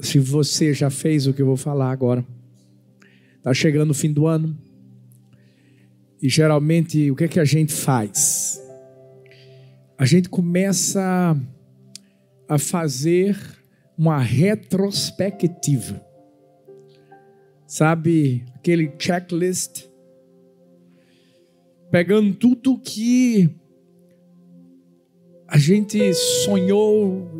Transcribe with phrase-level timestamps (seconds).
[0.00, 2.24] se você já fez o que eu vou falar agora.
[3.36, 4.56] Está chegando o fim do ano.
[6.20, 8.60] E geralmente, o que, é que a gente faz?
[9.96, 11.36] A gente começa
[12.48, 13.36] a fazer
[13.96, 16.04] uma retrospectiva.
[17.66, 19.84] Sabe, aquele checklist,
[21.90, 23.48] pegando tudo que
[25.46, 26.12] a gente
[26.44, 27.30] sonhou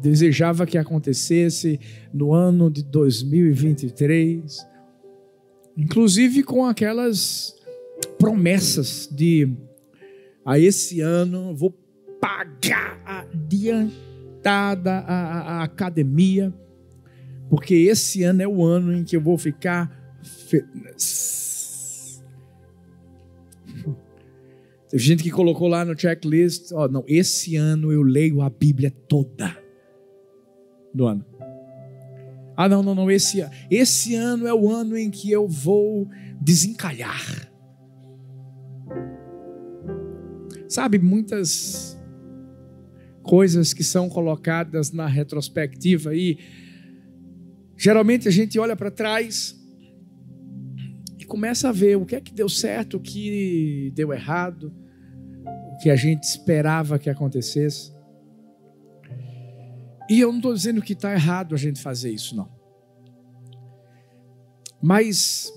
[0.00, 1.80] desejava que acontecesse
[2.12, 4.66] no ano de 2023,
[5.76, 7.54] inclusive com aquelas
[8.18, 9.52] promessas de
[10.44, 11.70] a esse ano vou
[12.20, 16.52] pagar adiantada a, a, academia,
[17.48, 19.90] porque esse ano é o ano em que eu vou ficar
[20.22, 21.34] fitness
[24.94, 28.48] Teve gente que colocou lá no checklist, ó, oh, não, esse ano eu leio a
[28.48, 29.63] Bíblia toda
[30.94, 31.24] do ano.
[32.56, 36.08] Ah, não, não, não, esse, esse ano é o ano em que eu vou
[36.40, 37.50] desencalhar.
[40.68, 41.98] Sabe, muitas
[43.22, 46.38] coisas que são colocadas na retrospectiva aí,
[47.76, 49.58] geralmente a gente olha para trás
[51.18, 54.72] e começa a ver o que é que deu certo, o que deu errado,
[55.82, 57.93] que a gente esperava que acontecesse.
[60.08, 62.48] E eu não estou dizendo que está errado a gente fazer isso, não.
[64.82, 65.52] Mas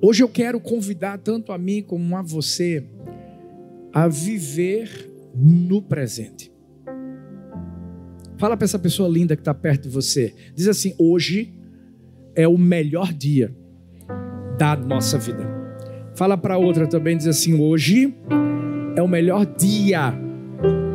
[0.00, 2.86] hoje eu quero convidar tanto a mim como a você
[3.92, 6.52] a viver no presente.
[8.36, 10.34] Fala para essa pessoa linda que está perto de você.
[10.54, 11.54] Diz assim: hoje
[12.34, 13.54] é o melhor dia
[14.58, 15.44] da nossa vida.
[16.14, 18.14] Fala para outra também, diz assim: hoje
[18.96, 20.23] é o melhor dia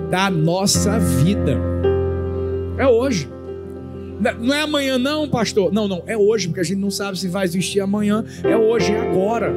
[0.10, 1.58] da nossa vida.
[2.78, 3.30] É hoje.
[4.40, 5.72] Não é amanhã, não, pastor.
[5.72, 8.26] Não, não, é hoje, porque a gente não sabe se vai existir amanhã.
[8.44, 9.54] É hoje, é agora.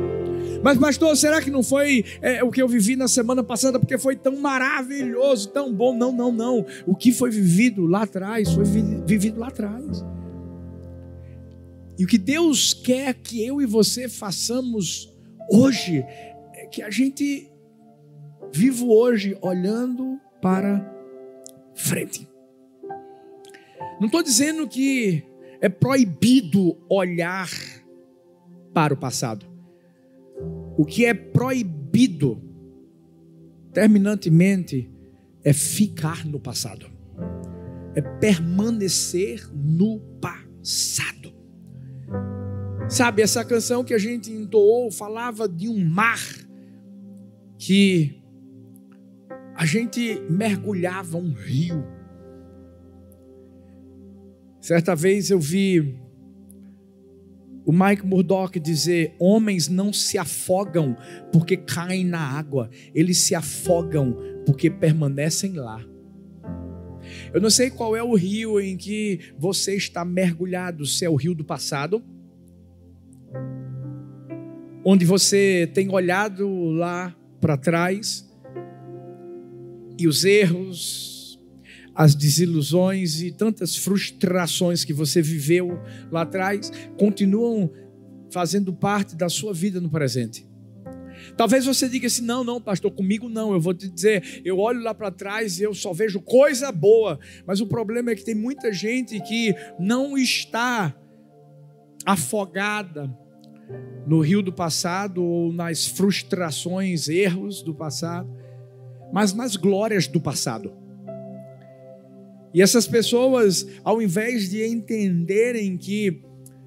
[0.63, 3.99] Mas, pastor, será que não foi é, o que eu vivi na semana passada porque
[3.99, 5.97] foi tão maravilhoso, tão bom?
[5.97, 6.65] Não, não, não.
[6.87, 10.05] O que foi vivido lá atrás, foi vivido lá atrás.
[11.99, 15.13] E o que Deus quer que eu e você façamos
[15.51, 16.05] hoje
[16.55, 17.51] é que a gente
[18.53, 20.85] vive hoje olhando para
[21.75, 22.29] frente.
[24.01, 25.25] Não estou dizendo que
[25.61, 27.49] é proibido olhar
[28.75, 29.47] para o passado.
[30.77, 32.43] O que é proibido,
[33.73, 34.91] terminantemente,
[35.45, 36.87] é ficar no passado,
[37.95, 41.33] é permanecer no passado.
[42.89, 46.21] Sabe, essa canção que a gente entoou falava de um mar
[47.57, 48.22] que
[49.63, 51.87] a gente mergulhava um rio.
[54.61, 56.01] Certa vez eu vi
[57.65, 60.97] o Mike Murdock dizer: homens não se afogam
[61.33, 65.81] porque caem na água, eles se afogam porque permanecem lá.
[67.33, 71.15] Eu não sei qual é o rio em que você está mergulhado, se é o
[71.15, 72.03] rio do passado
[74.85, 78.29] onde você tem olhado lá para trás
[79.99, 81.39] e os erros,
[81.95, 85.79] as desilusões e tantas frustrações que você viveu
[86.11, 87.71] lá atrás continuam
[88.31, 90.51] fazendo parte da sua vida no presente.
[91.37, 93.53] Talvez você diga assim: não, não, pastor, comigo não.
[93.53, 97.19] Eu vou te dizer, eu olho lá para trás e eu só vejo coisa boa.
[97.47, 100.95] Mas o problema é que tem muita gente que não está
[102.05, 103.15] afogada
[104.07, 108.29] no rio do passado ou nas frustrações, erros do passado,
[109.13, 110.73] mas nas glórias do passado.
[112.55, 116.23] E essas pessoas, ao invés de entenderem que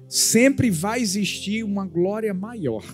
[0.08, 2.84] sempre vai existir uma glória maior,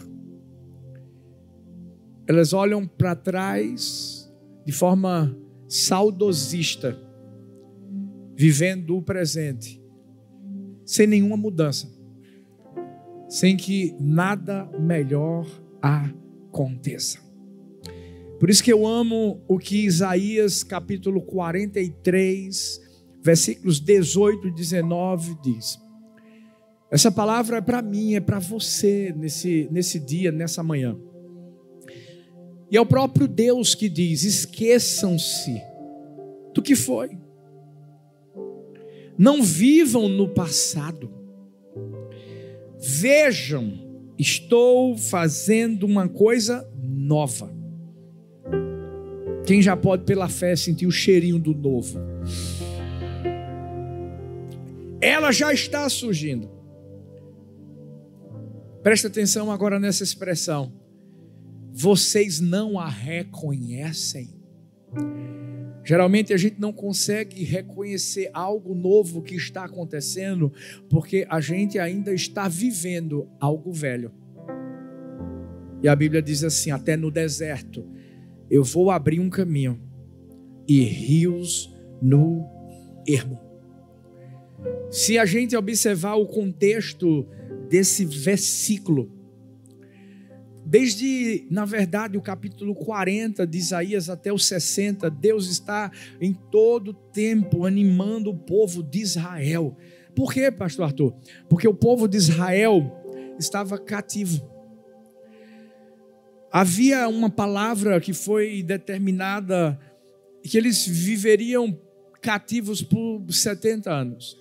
[2.26, 4.30] elas olham para trás
[4.64, 5.36] de forma
[5.68, 6.98] saudosista,
[8.34, 9.82] vivendo o presente,
[10.84, 12.02] sem nenhuma mudança
[13.32, 15.46] sem que nada melhor
[15.80, 17.18] aconteça.
[18.42, 22.80] Por isso que eu amo o que Isaías capítulo 43,
[23.22, 25.78] versículos 18 e 19 diz.
[26.90, 30.98] Essa palavra é para mim, é para você nesse, nesse dia, nessa manhã.
[32.68, 35.62] E é o próprio Deus que diz: esqueçam-se
[36.52, 37.16] do que foi.
[39.16, 41.22] Não vivam no passado
[42.84, 43.74] Vejam,
[44.18, 47.61] estou fazendo uma coisa nova.
[49.46, 51.98] Quem já pode, pela fé, sentir o cheirinho do novo?
[55.02, 56.48] ela já está surgindo.
[58.84, 60.72] Presta atenção agora nessa expressão.
[61.72, 64.40] Vocês não a reconhecem.
[65.84, 70.52] Geralmente a gente não consegue reconhecer algo novo que está acontecendo
[70.88, 74.12] porque a gente ainda está vivendo algo velho.
[75.82, 77.84] E a Bíblia diz assim: até no deserto
[78.50, 79.80] eu vou abrir um caminho
[80.68, 82.44] e rios no
[83.06, 83.40] ermo.
[84.90, 87.26] Se a gente observar o contexto
[87.68, 89.10] desse versículo,
[90.64, 95.90] desde, na verdade, o capítulo 40 de Isaías até o 60, Deus está
[96.20, 99.76] em todo tempo animando o povo de Israel.
[100.14, 101.14] Por quê, pastor Arthur?
[101.48, 102.90] Porque o povo de Israel
[103.38, 104.50] estava cativo.
[106.52, 109.80] Havia uma palavra que foi determinada
[110.42, 111.74] que eles viveriam
[112.20, 114.36] cativos por 70 anos.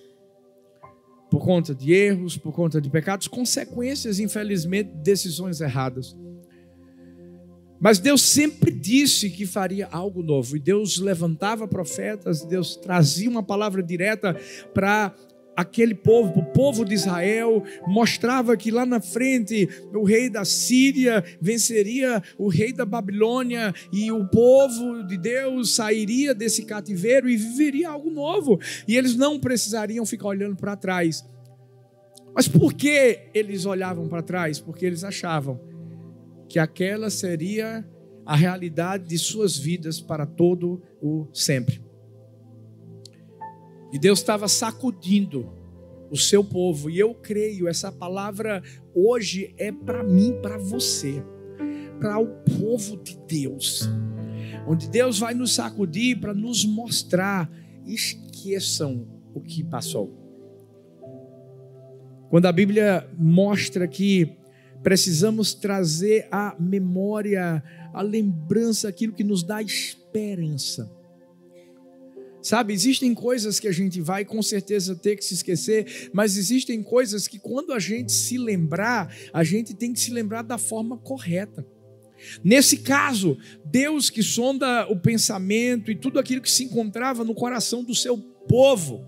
[1.30, 6.14] Por conta de erros, por conta de pecados, consequências, infelizmente, de decisões erradas.
[7.80, 10.56] Mas Deus sempre disse que faria algo novo.
[10.56, 14.36] E Deus levantava profetas, Deus trazia uma palavra direta
[14.74, 15.14] para
[15.56, 21.22] aquele povo, o povo de Israel, mostrava que lá na frente o rei da Síria
[21.40, 27.90] venceria o rei da Babilônia e o povo de Deus sairia desse cativeiro e viveria
[27.90, 28.58] algo novo.
[28.86, 31.24] E eles não precisariam ficar olhando para trás.
[32.34, 34.58] Mas por que eles olhavam para trás?
[34.58, 35.60] Porque eles achavam
[36.48, 37.86] que aquela seria
[38.24, 41.82] a realidade de suas vidas para todo o sempre.
[43.92, 45.52] E Deus estava sacudindo
[46.10, 46.88] o seu povo.
[46.88, 48.62] E eu creio, essa palavra
[48.94, 51.22] hoje é para mim, para você,
[52.00, 52.26] para o
[52.58, 53.88] povo de Deus.
[54.66, 57.50] Onde Deus vai nos sacudir para nos mostrar:
[57.86, 60.18] esqueçam o que passou.
[62.30, 64.36] Quando a Bíblia mostra que
[64.82, 67.62] precisamos trazer à memória,
[67.92, 70.90] a lembrança, aquilo que nos dá esperança.
[72.42, 76.82] Sabe, existem coisas que a gente vai com certeza ter que se esquecer, mas existem
[76.82, 80.98] coisas que quando a gente se lembrar, a gente tem que se lembrar da forma
[80.98, 81.64] correta.
[82.42, 87.84] Nesse caso, Deus que sonda o pensamento e tudo aquilo que se encontrava no coração
[87.84, 89.04] do seu povo,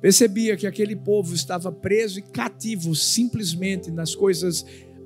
[0.00, 4.64] percebia que aquele povo estava preso e cativo simplesmente nas coisas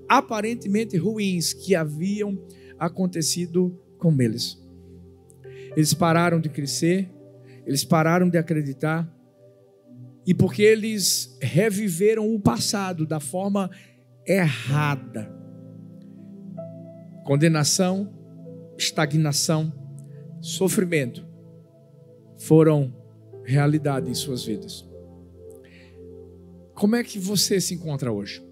[0.09, 2.39] aparentemente ruins que haviam
[2.79, 4.59] acontecido com eles.
[5.77, 7.11] Eles pararam de crescer,
[7.67, 9.09] eles pararam de acreditar
[10.27, 13.71] e porque eles reviveram o passado da forma
[14.27, 15.33] errada.
[17.25, 18.13] Condenação,
[18.79, 19.73] estagnação,
[20.41, 21.27] sofrimento
[22.39, 22.95] foram
[23.45, 24.87] realidade em suas vidas.
[26.75, 28.43] Como é que você se encontra hoje?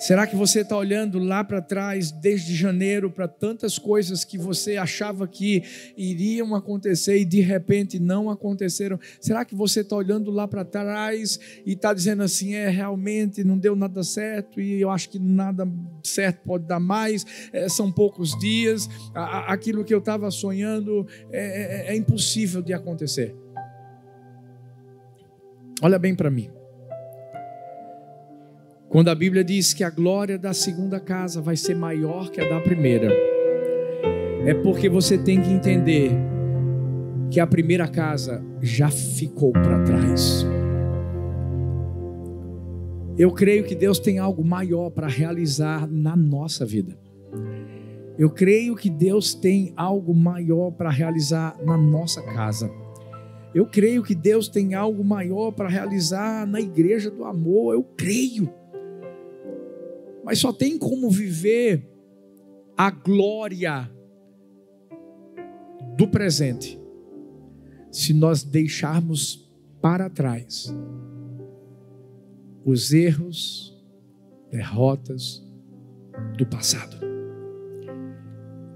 [0.00, 4.78] Será que você está olhando lá para trás, desde janeiro, para tantas coisas que você
[4.78, 5.62] achava que
[5.94, 8.98] iriam acontecer e de repente não aconteceram?
[9.20, 13.58] Será que você está olhando lá para trás e está dizendo assim: é, realmente não
[13.58, 15.68] deu nada certo e eu acho que nada
[16.02, 21.92] certo pode dar mais, é, são poucos dias, aquilo que eu estava sonhando é, é,
[21.92, 23.36] é impossível de acontecer?
[25.82, 26.59] Olha bem para mim.
[28.90, 32.48] Quando a Bíblia diz que a glória da segunda casa vai ser maior que a
[32.48, 33.08] da primeira,
[34.44, 36.10] é porque você tem que entender
[37.30, 40.44] que a primeira casa já ficou para trás.
[43.16, 46.98] Eu creio que Deus tem algo maior para realizar na nossa vida.
[48.18, 52.68] Eu creio que Deus tem algo maior para realizar na nossa casa.
[53.54, 57.74] Eu creio que Deus tem algo maior para realizar na igreja do amor.
[57.74, 58.58] Eu creio
[60.24, 61.88] mas só tem como viver
[62.76, 63.90] a glória
[65.96, 66.80] do presente
[67.90, 69.50] se nós deixarmos
[69.80, 70.72] para trás
[72.64, 73.76] os erros,
[74.50, 75.42] derrotas
[76.36, 76.96] do passado.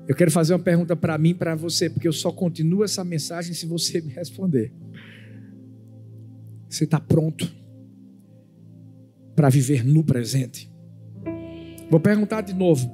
[0.06, 3.54] Eu quero fazer uma pergunta para mim, para você, porque eu só continuo essa mensagem
[3.54, 4.72] se você me responder.
[6.68, 7.50] Você está pronto
[9.34, 10.73] para viver no presente?
[11.90, 12.90] Vou perguntar de novo.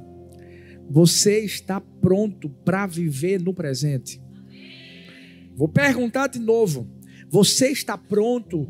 [0.91, 4.21] Você está pronto para viver no presente?
[5.55, 6.91] Vou perguntar de novo.
[7.29, 8.69] Você está pronto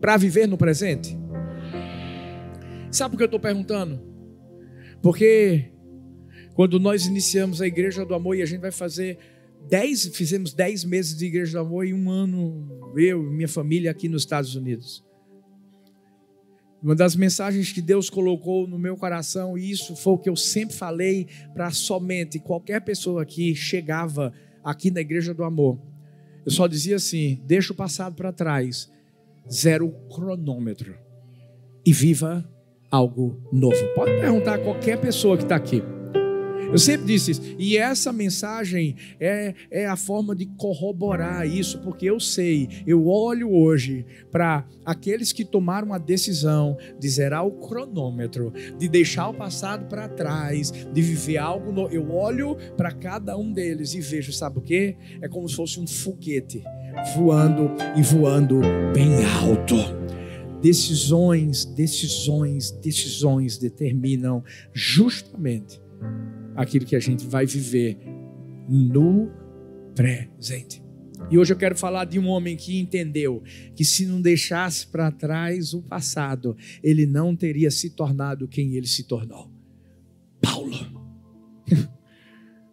[0.00, 1.16] para viver no presente?
[2.90, 4.00] Sabe por que eu estou perguntando?
[5.02, 5.72] Porque
[6.54, 9.18] quando nós iniciamos a Igreja do Amor e a gente vai fazer
[9.68, 13.90] dez, fizemos dez meses de igreja do amor e um ano eu e minha família
[13.90, 15.05] aqui nos Estados Unidos.
[16.82, 20.36] Uma das mensagens que Deus colocou no meu coração, e isso foi o que eu
[20.36, 25.78] sempre falei para somente qualquer pessoa que chegava aqui na Igreja do Amor.
[26.44, 28.90] Eu só dizia assim: deixa o passado para trás,
[29.50, 30.94] zero cronômetro
[31.84, 32.48] e viva
[32.90, 33.76] algo novo.
[33.94, 35.82] Pode perguntar a qualquer pessoa que está aqui.
[36.70, 37.42] Eu sempre disse isso.
[37.58, 43.52] E essa mensagem é, é a forma de corroborar isso, porque eu sei, eu olho
[43.52, 49.86] hoje para aqueles que tomaram a decisão de zerar o cronômetro, de deixar o passado
[49.86, 51.94] para trás, de viver algo novo.
[51.94, 54.96] Eu olho para cada um deles e vejo, sabe o que?
[55.20, 56.62] É como se fosse um foguete
[57.14, 58.60] voando e voando
[58.92, 59.76] bem alto.
[60.60, 64.42] Decisões, decisões, decisões determinam
[64.72, 65.80] justamente
[66.54, 67.98] aquilo que a gente vai viver
[68.68, 69.30] no
[69.94, 70.82] presente.
[71.30, 73.42] E hoje eu quero falar de um homem que entendeu
[73.74, 78.86] que se não deixasse para trás o passado, ele não teria se tornado quem ele
[78.86, 79.50] se tornou.
[80.40, 80.76] Paulo.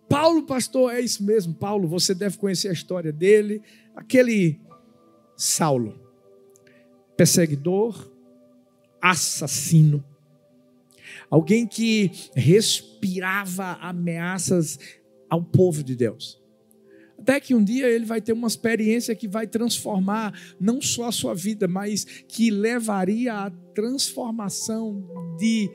[0.07, 1.53] Paulo, pastor, é isso mesmo.
[1.55, 3.61] Paulo, você deve conhecer a história dele.
[3.95, 4.59] Aquele
[5.35, 5.99] Saulo,
[7.17, 8.11] perseguidor,
[9.01, 10.03] assassino,
[11.33, 14.77] alguém que respirava ameaças
[15.27, 16.39] ao povo de Deus.
[17.17, 21.11] Até que um dia ele vai ter uma experiência que vai transformar não só a
[21.11, 25.03] sua vida, mas que levaria à transformação
[25.39, 25.71] de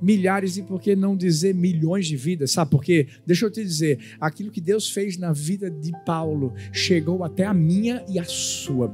[0.00, 2.50] milhares e por que não dizer milhões de vidas?
[2.50, 3.06] Sabe por quê?
[3.26, 7.54] Deixa eu te dizer, aquilo que Deus fez na vida de Paulo chegou até a
[7.54, 8.92] minha e a sua.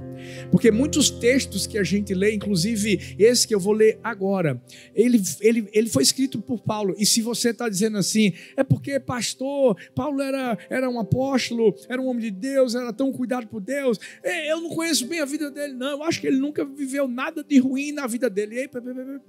[0.51, 4.63] Porque muitos textos que a gente lê, inclusive esse que eu vou ler agora,
[4.95, 6.95] ele, ele, ele foi escrito por Paulo.
[6.99, 12.01] E se você está dizendo assim, é porque pastor, Paulo era, era um apóstolo, era
[12.01, 13.99] um homem de Deus, era tão cuidado por Deus.
[14.23, 15.91] Eu não conheço bem a vida dele, não.
[15.91, 18.59] Eu acho que ele nunca viveu nada de ruim na vida dele.
[18.59, 18.71] Ei,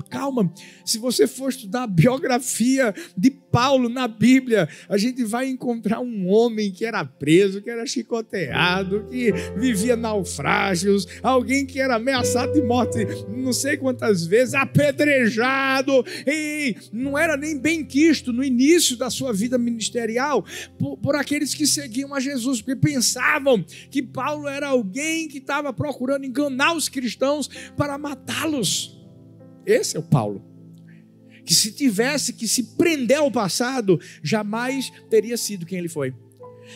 [0.10, 0.52] calma,
[0.86, 6.28] se você for estudar a biografia de Paulo na Bíblia, a gente vai encontrar um
[6.28, 12.62] homem que era preso, que era chicoteado, que vivia naufrágios, alguém que era ameaçado de
[12.62, 19.10] morte não sei quantas vezes, apedrejado, e não era nem bem quisto no início da
[19.10, 20.44] sua vida ministerial
[20.78, 25.72] por, por aqueles que seguiam a Jesus, porque pensavam que Paulo era alguém que estava
[25.72, 29.00] procurando enganar os cristãos para matá-los.
[29.66, 30.53] Esse é o Paulo
[31.46, 36.14] que se tivesse que se prender ao passado, jamais teria sido quem ele foi.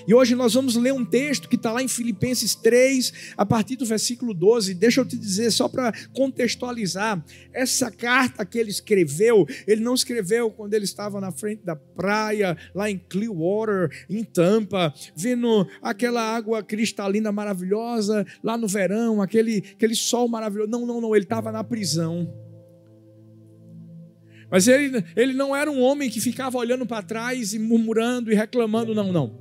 [0.08, 3.76] E hoje nós vamos ler um texto que está lá em Filipenses 3, a partir
[3.76, 4.74] do versículo 12.
[4.74, 10.52] Deixa eu te dizer, só para contextualizar, essa carta que ele escreveu, ele não escreveu
[10.52, 16.64] quando ele estava na frente da praia, lá em Clearwater, em Tampa, vendo aquela água
[16.64, 20.70] cristalina maravilhosa, lá no verão, aquele, aquele sol maravilhoso.
[20.70, 22.47] Não, não, não, ele estava na prisão.
[24.50, 28.36] Mas ele, ele não era um homem que ficava olhando para trás e murmurando e
[28.36, 29.38] reclamando, não, não.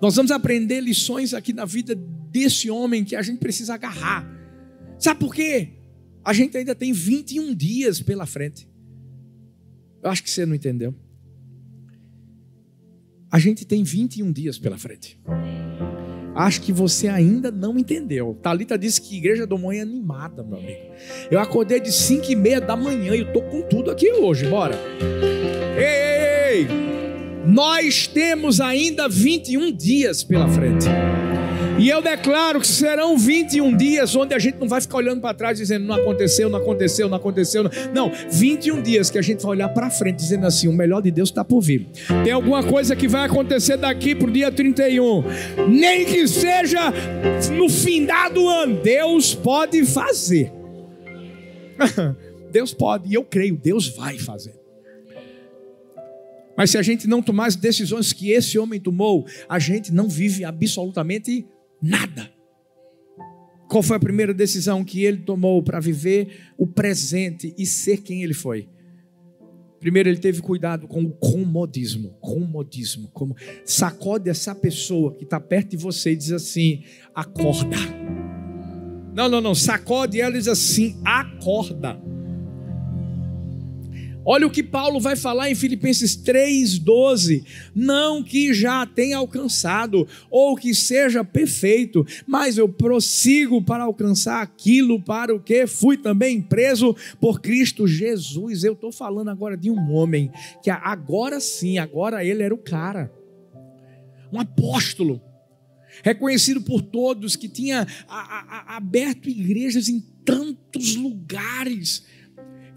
[0.00, 4.26] Nós vamos aprender lições aqui na vida desse homem que a gente precisa agarrar.
[4.98, 5.74] Sabe por quê?
[6.24, 8.68] A gente ainda tem 21 dias pela frente.
[10.02, 10.94] Eu acho que você não entendeu.
[13.30, 15.20] A gente tem 21 dias pela frente.
[16.38, 18.38] Acho que você ainda não entendeu.
[18.40, 20.78] Talita disse que igreja do manhã é animada, meu amigo.
[21.28, 24.46] Eu acordei de 5 e meia da manhã e eu tô com tudo aqui hoje.
[24.46, 24.78] Bora.
[25.76, 26.68] Ei, ei, ei.
[27.44, 30.86] Nós temos ainda 21 dias pela frente.
[31.78, 35.32] E eu declaro que serão 21 dias onde a gente não vai ficar olhando para
[35.32, 37.64] trás dizendo não aconteceu, não aconteceu, não aconteceu.
[37.94, 41.10] Não, 21 dias que a gente vai olhar para frente dizendo assim: o melhor de
[41.10, 41.88] Deus está por vir.
[42.24, 45.22] Tem alguma coisa que vai acontecer daqui para o dia 31,
[45.68, 46.92] nem que seja
[47.56, 50.52] no findar do ano, Deus pode fazer.
[52.50, 54.58] Deus pode, e eu creio, Deus vai fazer.
[56.56, 60.08] Mas se a gente não tomar as decisões que esse homem tomou, a gente não
[60.08, 61.46] vive absolutamente
[61.80, 62.30] Nada.
[63.68, 68.22] Qual foi a primeira decisão que ele tomou para viver o presente e ser quem
[68.22, 68.68] ele foi?
[69.78, 72.16] Primeiro, ele teve cuidado com o comodismo.
[72.20, 73.08] Comodismo.
[73.12, 76.82] Como sacode essa pessoa que está perto de você e diz assim:
[77.14, 77.76] acorda.
[79.14, 79.54] Não, não, não.
[79.54, 82.00] Sacode ela e diz assim: acorda.
[84.30, 87.42] Olha o que Paulo vai falar em Filipenses 3:12,
[87.74, 95.00] não que já tenha alcançado ou que seja perfeito, mas eu prossigo para alcançar aquilo
[95.00, 98.64] para o que fui também preso por Cristo Jesus.
[98.64, 100.30] Eu estou falando agora de um homem
[100.62, 103.10] que agora sim, agora ele era o cara.
[104.30, 105.22] um apóstolo,
[106.04, 112.04] reconhecido por todos, que tinha a, a, aberto igrejas em tantos lugares,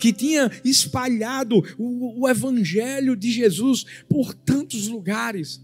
[0.01, 5.63] que tinha espalhado o, o evangelho de Jesus por tantos lugares.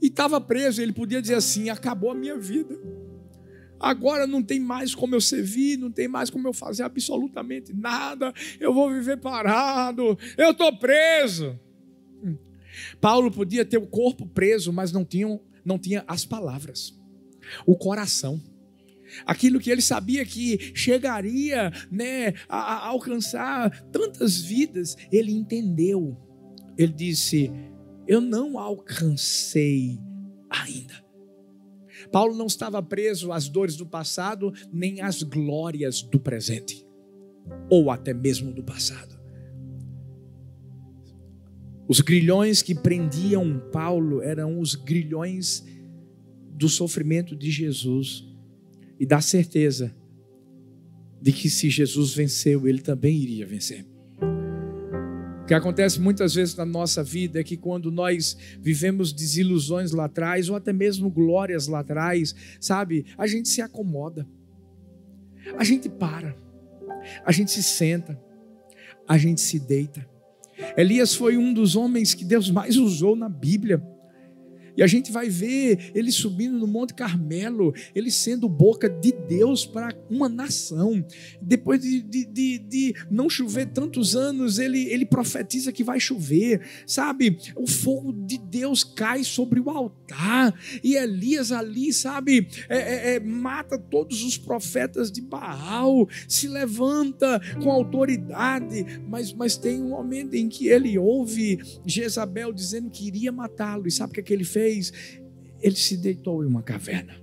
[0.00, 2.78] E estava preso, ele podia dizer assim: acabou a minha vida.
[3.80, 8.30] Agora não tem mais como eu servir, não tem mais como eu fazer absolutamente nada.
[8.60, 10.18] Eu vou viver parado.
[10.36, 11.58] Eu estou preso.
[12.22, 12.36] Hum.
[13.00, 16.94] Paulo podia ter o corpo preso, mas não tinha, não tinha as palavras,
[17.64, 18.38] o coração.
[19.26, 26.16] Aquilo que ele sabia que chegaria né, a, a alcançar tantas vidas, ele entendeu.
[26.76, 27.50] Ele disse:
[28.06, 29.98] Eu não alcancei
[30.48, 31.04] ainda.
[32.10, 36.86] Paulo não estava preso às dores do passado, nem às glórias do presente,
[37.68, 39.20] ou até mesmo do passado.
[41.86, 45.64] Os grilhões que prendiam Paulo eram os grilhões
[46.52, 48.29] do sofrimento de Jesus
[49.00, 49.96] e da certeza
[51.22, 53.86] de que se Jesus venceu, ele também iria vencer.
[55.42, 60.04] O que acontece muitas vezes na nossa vida é que quando nós vivemos desilusões lá
[60.04, 64.28] atrás, ou até mesmo glórias lá atrás, sabe, a gente se acomoda,
[65.56, 66.36] a gente para,
[67.24, 68.20] a gente se senta,
[69.08, 70.06] a gente se deita.
[70.76, 73.82] Elias foi um dos homens que Deus mais usou na Bíblia.
[74.80, 79.66] E a gente vai ver ele subindo no Monte Carmelo, ele sendo boca de Deus
[79.66, 81.04] para uma nação.
[81.42, 86.62] Depois de, de, de, de, não chover tantos anos, ele, ele profetiza que vai chover,
[86.86, 87.36] sabe?
[87.54, 93.20] O fogo de Deus cai sobre o altar, e Elias ali, sabe, é, é, é,
[93.20, 100.32] mata todos os profetas de Baal, se levanta com autoridade, mas, mas tem um momento
[100.32, 104.32] em que ele ouve Jezabel dizendo que iria matá-lo, e sabe o que, é que
[104.32, 104.69] ele fez?
[104.70, 104.92] Fez?
[105.60, 107.20] Ele se deitou em uma caverna.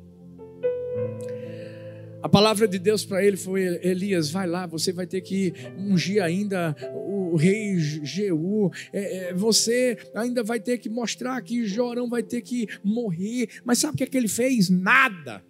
[2.22, 6.22] A palavra de Deus para ele foi: Elias, vai lá, você vai ter que ungir
[6.22, 8.72] ainda o rei Jeú.
[8.92, 13.48] É, é, você ainda vai ter que mostrar que Jorão vai ter que morrer.
[13.64, 14.70] Mas sabe o que, é que ele fez?
[14.70, 15.44] Nada.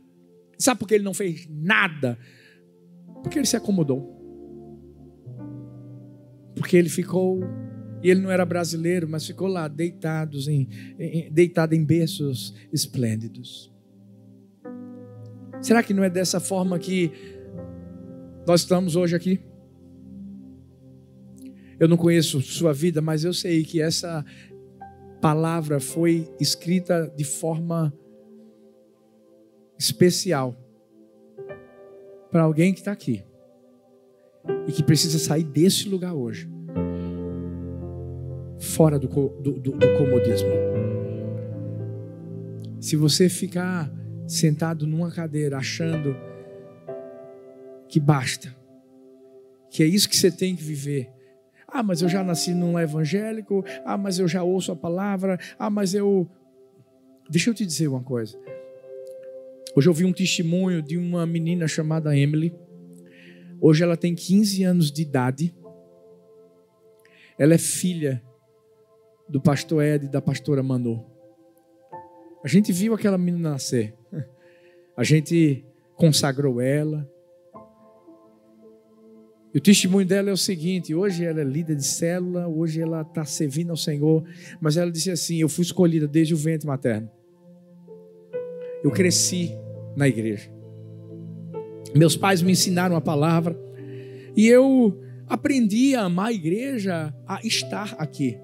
[0.57, 2.17] Sabe por que ele não fez nada?
[3.23, 4.15] Porque ele se acomodou.
[6.55, 7.39] Porque ele ficou
[8.07, 13.69] e ele não era brasileiro, mas ficou lá deitados em, em, deitado em berços esplêndidos.
[15.61, 17.11] Será que não é dessa forma que
[18.47, 19.41] nós estamos hoje aqui?
[21.77, 24.23] Eu não conheço sua vida, mas eu sei que essa
[25.19, 27.93] palavra foi escrita de forma
[29.77, 30.55] especial
[32.31, 33.21] para alguém que está aqui
[34.65, 36.55] e que precisa sair desse lugar hoje
[38.59, 40.49] fora do, do, do, do comodismo.
[42.79, 43.91] Se você ficar
[44.27, 46.15] sentado numa cadeira achando
[47.87, 48.55] que basta,
[49.69, 51.09] que é isso que você tem que viver.
[51.67, 53.63] Ah, mas eu já nasci num evangélico.
[53.85, 55.37] Ah, mas eu já ouço a palavra.
[55.59, 56.29] Ah, mas eu.
[57.29, 58.39] Deixa eu te dizer uma coisa.
[59.75, 62.55] Hoje eu vi um testemunho de uma menina chamada Emily.
[63.59, 65.53] Hoje ela tem 15 anos de idade.
[67.37, 68.23] Ela é filha
[69.29, 71.05] do pastor Ed e da pastora Manu.
[72.43, 73.95] A gente viu aquela menina nascer.
[74.95, 77.09] A gente consagrou ela.
[79.53, 83.01] E o testemunho dela é o seguinte: hoje ela é líder de célula, hoje ela
[83.01, 84.23] está servindo ao Senhor,
[84.61, 87.09] mas ela disse assim: Eu fui escolhida desde o ventre materno.
[88.83, 89.51] Eu cresci
[89.95, 90.49] na igreja.
[91.95, 93.59] Meus pais me ensinaram a palavra
[94.35, 98.39] e eu aprendi a amar a igreja, a estar aqui.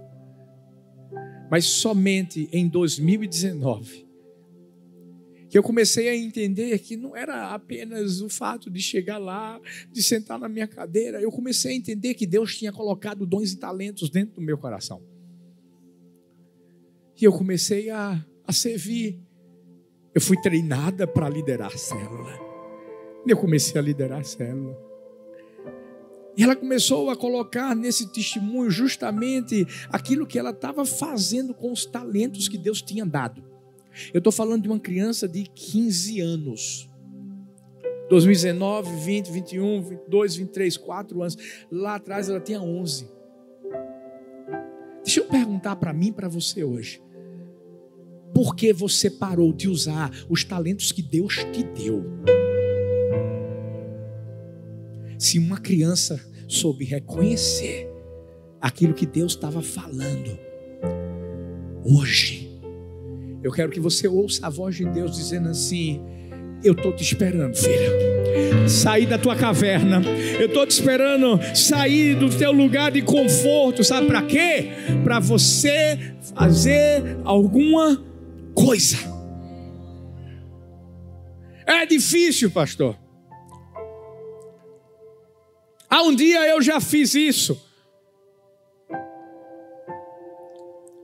[1.53, 4.07] Mas somente em 2019
[5.47, 9.61] que eu comecei a entender que não era apenas o fato de chegar lá,
[9.91, 13.57] de sentar na minha cadeira, eu comecei a entender que Deus tinha colocado dons e
[13.57, 15.03] talentos dentro do meu coração.
[17.21, 19.21] E eu comecei a, a servir.
[20.11, 22.33] Eu fui treinada para liderar a célula.
[23.27, 24.92] Eu comecei a liderar a célula.
[26.35, 31.85] E ela começou a colocar nesse testemunho justamente aquilo que ela estava fazendo com os
[31.85, 33.43] talentos que Deus tinha dado.
[34.13, 36.89] Eu estou falando de uma criança de 15 anos.
[38.09, 41.37] 2019, 20, 21, 22, 23, 4 anos.
[41.71, 43.07] Lá atrás ela tinha 11.
[45.03, 47.01] Deixa eu perguntar para mim para você hoje.
[48.33, 52.03] Por que você parou de usar os talentos que Deus te deu?
[55.23, 57.89] Se uma criança soube reconhecer
[58.59, 60.37] aquilo que Deus estava falando,
[61.81, 62.51] hoje
[63.41, 66.01] Eu quero que você ouça a voz de Deus dizendo assim:
[66.61, 68.67] Eu estou te esperando, filho.
[68.67, 70.01] Sair da tua caverna.
[70.37, 73.81] Eu estou te esperando sair do teu lugar de conforto.
[73.81, 74.71] Sabe para quê?
[75.05, 78.03] Para você fazer alguma
[78.53, 78.97] coisa.
[81.65, 83.02] É difícil, pastor.
[85.93, 87.55] Há um dia eu já fiz isso.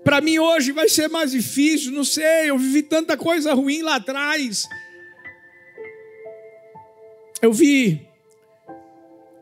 [0.03, 3.97] Para mim hoje vai ser mais difícil, não sei, eu vivi tanta coisa ruim lá
[3.97, 4.67] atrás.
[7.39, 8.01] Eu vi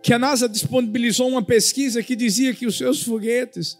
[0.03, 3.77] que a NASA disponibilizou uma pesquisa que dizia que os seus foguetes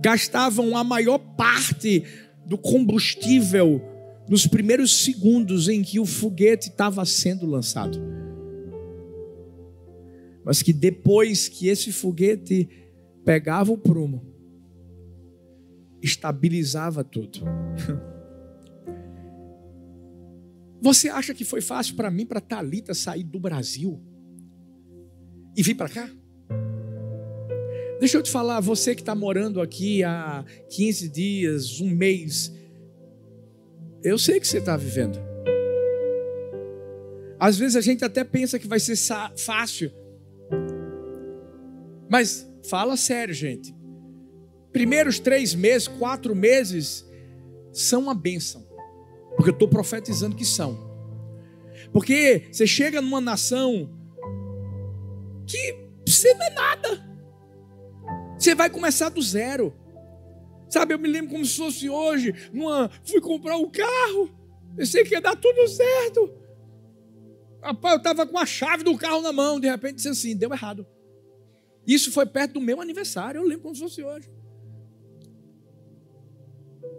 [0.00, 2.04] gastavam a maior parte
[2.44, 3.82] do combustível
[4.28, 8.15] nos primeiros segundos em que o foguete estava sendo lançado.
[10.46, 12.68] Mas que depois que esse foguete
[13.24, 14.24] pegava o prumo,
[16.00, 17.40] estabilizava tudo.
[20.80, 24.00] Você acha que foi fácil para mim, para Talita sair do Brasil
[25.56, 26.08] e vir para cá?
[27.98, 32.54] Deixa eu te falar, você que está morando aqui há 15 dias, um mês,
[34.04, 35.18] eu sei que você está vivendo.
[37.40, 38.96] Às vezes a gente até pensa que vai ser
[39.36, 39.90] fácil,
[42.08, 43.76] mas fala sério, gente
[44.76, 47.02] primeiros três meses, quatro meses,
[47.72, 48.68] são uma bênção.
[49.34, 50.78] Porque eu estou profetizando que são.
[51.94, 53.90] Porque você chega numa nação
[55.46, 57.18] que você não é nada.
[58.38, 59.74] Você vai começar do zero.
[60.68, 62.34] Sabe, eu me lembro como se fosse hoje.
[62.52, 64.30] Numa, fui comprar um carro.
[64.76, 66.34] Pensei que ia dar tudo certo.
[67.62, 69.58] Rapaz, eu estava com a chave do carro na mão.
[69.58, 70.86] De repente disse assim: deu errado.
[71.86, 73.40] Isso foi perto do meu aniversário.
[73.40, 74.28] Eu lembro como se fosse hoje.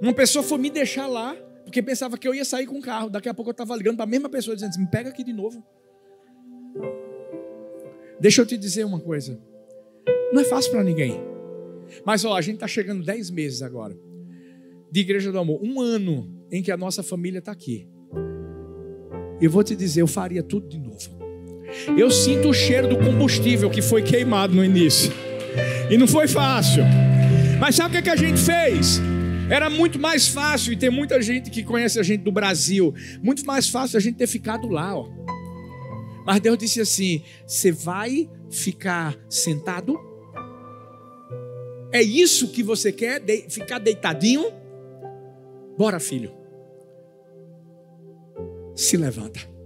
[0.01, 3.09] Uma pessoa foi me deixar lá, porque pensava que eu ia sair com o carro.
[3.09, 5.23] Daqui a pouco eu estava ligando para a mesma pessoa, dizendo assim: me pega aqui
[5.23, 5.63] de novo.
[8.19, 9.39] Deixa eu te dizer uma coisa.
[10.31, 11.19] Não é fácil para ninguém.
[12.05, 13.97] Mas ó, a gente está chegando 10 meses agora.
[14.91, 15.59] De Igreja do Amor.
[15.61, 17.87] Um ano em que a nossa família está aqui.
[19.39, 21.16] Eu vou te dizer, eu faria tudo de novo.
[21.97, 25.11] Eu sinto o cheiro do combustível que foi queimado no início.
[25.89, 26.83] E não foi fácil.
[27.59, 29.01] Mas sabe o que, é que a gente fez?
[29.49, 33.45] Era muito mais fácil, e tem muita gente que conhece a gente do Brasil, muito
[33.45, 35.09] mais fácil a gente ter ficado lá, ó.
[36.25, 39.97] Mas Deus disse assim: você vai ficar sentado?
[41.93, 43.21] É isso que você quer?
[43.21, 44.51] De ficar deitadinho?
[45.77, 46.33] Bora, filho.
[48.75, 49.56] Se levanta.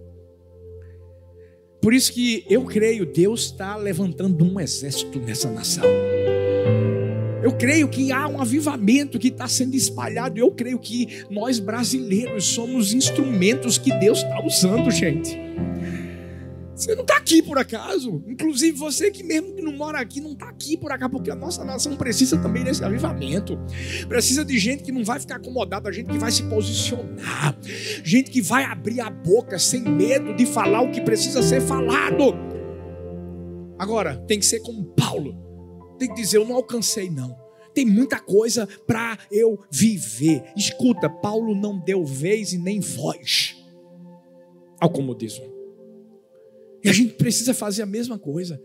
[1.82, 5.84] Por isso que eu creio, Deus está levantando um exército nessa nação.
[7.41, 10.39] Eu creio que há um avivamento que está sendo espalhado.
[10.39, 15.36] Eu creio que nós brasileiros somos instrumentos que Deus está usando, gente.
[16.76, 18.24] Você não está aqui por acaso.
[18.28, 21.36] Inclusive você que mesmo que não mora aqui, não está aqui por acaso, porque a
[21.36, 23.60] nossa nação precisa também desse avivamento.
[24.08, 27.58] Precisa de gente que não vai ficar acomodada, gente que vai se posicionar,
[28.04, 32.34] gente que vai abrir a boca sem medo de falar o que precisa ser falado.
[33.78, 35.52] Agora, tem que ser como Paulo
[36.02, 37.40] tem que dizer: Eu não alcancei, não.
[37.74, 40.44] Tem muita coisa para eu viver.
[40.58, 43.56] Escuta, Paulo não deu vez e nem voz
[44.80, 45.46] ao comodismo.
[46.84, 48.62] E a gente precisa fazer a mesma coisa.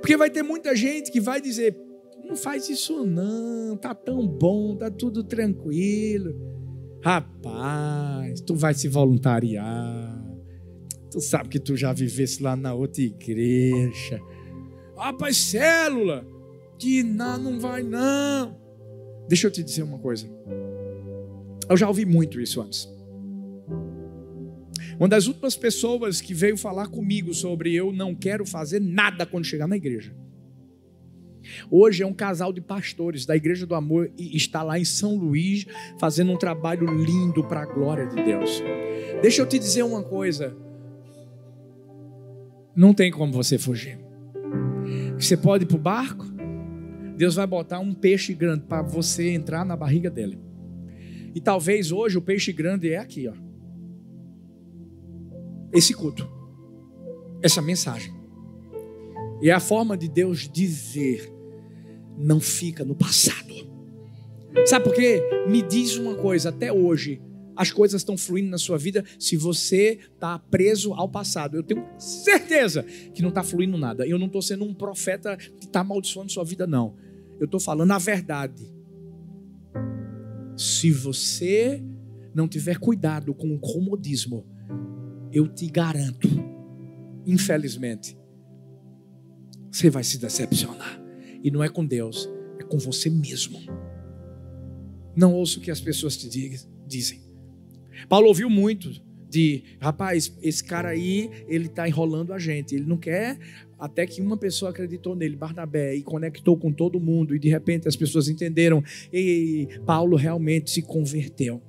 [0.00, 1.76] Porque vai ter muita gente que vai dizer:
[2.24, 6.34] não faz isso não, tá tão bom, tá tudo tranquilo.
[7.02, 10.24] Rapaz, tu vai se voluntariar.
[11.10, 14.20] Tu sabe que tu já vivesse lá na outra igreja.
[14.96, 16.26] Rapaz, célula,
[16.78, 18.56] que não, não vai não.
[19.28, 20.28] Deixa eu te dizer uma coisa.
[21.68, 22.88] Eu já ouvi muito isso antes.
[24.98, 29.44] Uma das últimas pessoas que veio falar comigo sobre eu não quero fazer nada quando
[29.44, 30.12] chegar na igreja.
[31.70, 35.14] Hoje é um casal de pastores da Igreja do Amor e está lá em São
[35.14, 35.66] Luís
[35.98, 38.62] fazendo um trabalho lindo para a glória de Deus.
[39.22, 40.54] Deixa eu te dizer uma coisa.
[42.74, 43.98] Não tem como você fugir.
[45.16, 46.26] Você pode ir para o barco,
[47.16, 50.38] Deus vai botar um peixe grande para você entrar na barriga dele.
[51.34, 53.47] E talvez hoje o peixe grande é aqui, ó.
[55.72, 56.28] Esse culto.
[57.42, 58.14] Essa mensagem.
[59.40, 61.32] E é a forma de Deus dizer:
[62.16, 63.48] não fica no passado.
[64.66, 65.22] Sabe por quê?
[65.48, 67.20] Me diz uma coisa, até hoje,
[67.54, 71.56] as coisas estão fluindo na sua vida se você está preso ao passado.
[71.56, 74.06] Eu tenho certeza que não está fluindo nada.
[74.06, 76.94] Eu não estou sendo um profeta que está amaldiçoando sua vida, não.
[77.38, 78.72] Eu estou falando a verdade.
[80.56, 81.82] Se você
[82.34, 84.46] não tiver cuidado com o comodismo,
[85.32, 86.28] eu te garanto,
[87.26, 88.16] infelizmente,
[89.70, 91.00] você vai se decepcionar.
[91.42, 93.58] E não é com Deus, é com você mesmo.
[95.14, 96.28] Não ouça o que as pessoas te
[96.86, 97.20] dizem.
[98.08, 98.90] Paulo ouviu muito
[99.28, 102.74] de, rapaz, esse cara aí, ele está enrolando a gente.
[102.74, 103.38] Ele não quer
[103.78, 107.86] até que uma pessoa acreditou nele, Barnabé, e conectou com todo mundo, e de repente
[107.86, 111.62] as pessoas entenderam, e Paulo realmente se converteu.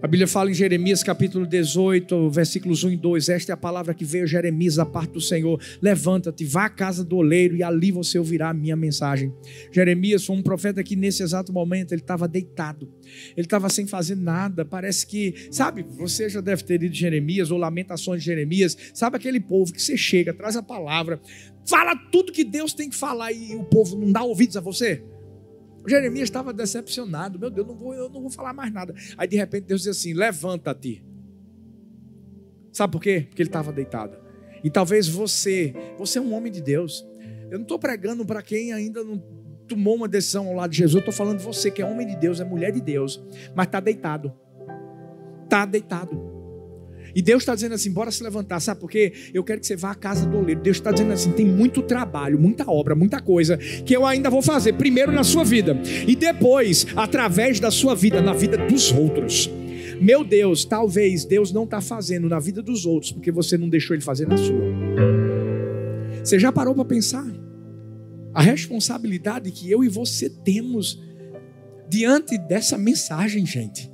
[0.00, 3.28] A Bíblia fala em Jeremias capítulo 18, versículos 1 e 2.
[3.30, 5.60] Esta é a palavra que veio a Jeremias da parte do Senhor.
[5.82, 9.34] Levanta-te, vá à casa do oleiro e ali você ouvirá a minha mensagem.
[9.72, 12.88] Jeremias foi um profeta que nesse exato momento ele estava deitado.
[13.36, 14.64] Ele estava sem fazer nada.
[14.64, 18.76] Parece que, sabe, você já deve ter lido Jeremias ou Lamentações de Jeremias.
[18.94, 21.20] Sabe aquele povo que você chega, traz a palavra,
[21.68, 25.02] fala tudo que Deus tem que falar e o povo não dá ouvidos a você?
[25.86, 27.38] Jeremias estava decepcionado.
[27.38, 28.94] Meu Deus, não vou, eu não vou falar mais nada.
[29.16, 31.04] Aí de repente Deus diz assim: levanta-te.
[32.72, 33.26] Sabe por quê?
[33.28, 34.16] Porque ele estava deitado.
[34.62, 37.06] E talvez você, você é um homem de Deus.
[37.50, 39.18] Eu não estou pregando para quem ainda não
[39.66, 40.94] tomou uma decisão ao lado de Jesus.
[40.94, 43.22] Eu estou falando de você que é homem de Deus, é mulher de Deus,
[43.54, 44.32] mas está deitado.
[45.44, 46.27] Está deitado.
[47.18, 49.12] E Deus está dizendo assim: bora se levantar, sabe por quê?
[49.34, 50.60] Eu quero que você vá à casa do oleiro.
[50.60, 54.40] Deus está dizendo assim: tem muito trabalho, muita obra, muita coisa que eu ainda vou
[54.40, 54.74] fazer.
[54.74, 55.76] Primeiro na sua vida,
[56.06, 59.50] e depois, através da sua vida, na vida dos outros.
[60.00, 63.96] Meu Deus, talvez Deus não está fazendo na vida dos outros, porque você não deixou
[63.96, 64.62] Ele fazer na sua.
[66.22, 67.26] Você já parou para pensar?
[68.32, 71.02] A responsabilidade que eu e você temos
[71.90, 73.90] diante dessa mensagem, gente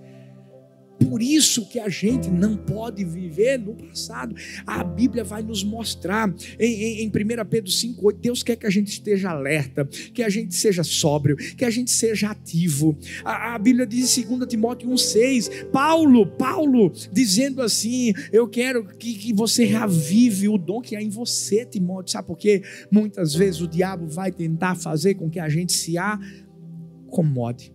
[1.06, 4.34] por isso que a gente não pode viver no passado.
[4.66, 7.10] A Bíblia vai nos mostrar em, em, em 1
[7.48, 11.64] Pedro 5,8: Deus quer que a gente esteja alerta, que a gente seja sóbrio, que
[11.64, 12.96] a gente seja ativo.
[13.24, 19.14] A, a Bíblia diz em 2 Timóteo 1,6: Paulo, Paulo, dizendo assim: Eu quero que,
[19.14, 22.12] que você revive o dom que há em você, Timóteo.
[22.12, 22.62] Sabe por quê?
[22.90, 27.72] Muitas vezes o diabo vai tentar fazer com que a gente se acomode.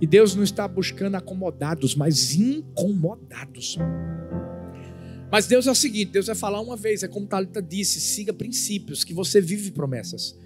[0.00, 3.78] E Deus não está buscando acomodados, mas incomodados.
[5.30, 8.32] Mas Deus é o seguinte: Deus vai falar uma vez, é como Talita disse: siga
[8.32, 10.36] princípios, que você vive promessas.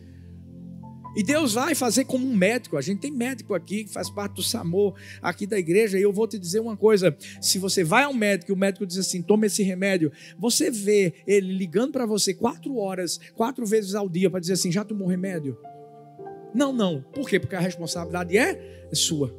[1.17, 2.77] E Deus vai fazer como um médico.
[2.77, 5.99] A gente tem médico aqui que faz parte do SAMOR aqui da igreja.
[5.99, 8.87] E eu vou te dizer uma coisa: se você vai ao médico e o médico
[8.87, 13.95] diz assim, toma esse remédio, você vê ele ligando para você quatro horas, quatro vezes
[13.95, 15.59] ao dia, para dizer assim, já tomou remédio?
[16.55, 17.03] Não, não.
[17.13, 17.39] Por quê?
[17.39, 19.35] Porque a responsabilidade é, é sua.